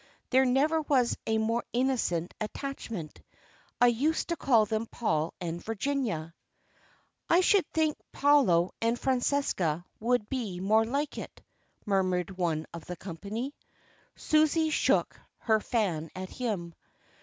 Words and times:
There 0.31 0.45
never 0.45 0.81
was 0.81 1.15
a 1.27 1.37
more 1.37 1.63
innocent 1.73 2.33
attachment. 2.41 3.21
I 3.79 3.85
used 3.85 4.29
to 4.29 4.35
call 4.35 4.65
them 4.65 4.87
Paul 4.87 5.35
and 5.39 5.63
Virginia." 5.63 6.33
"I 7.29 7.41
should 7.41 7.67
think 7.67 7.99
Paolo 8.11 8.71
and 8.81 8.99
Francesca 8.99 9.85
would 9.99 10.27
be 10.27 10.59
more 10.59 10.85
like 10.85 11.19
it," 11.19 11.43
murmured 11.85 12.35
one 12.35 12.65
of 12.73 12.85
the 12.85 12.95
company. 12.95 13.53
Susie 14.15 14.71
shook 14.71 15.19
her 15.37 15.59
fan 15.59 16.09
at 16.15 16.31
him. 16.31 16.73